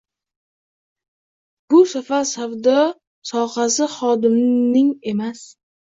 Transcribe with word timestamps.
Bu 1.75 1.83
safar 1.93 2.23
savdo 2.31 2.75
sohasi 3.35 3.91
xodimining 3.95 4.93
emas 5.17 5.49